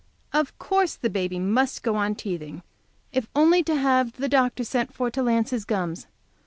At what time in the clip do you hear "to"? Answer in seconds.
3.65-3.75, 5.11-5.21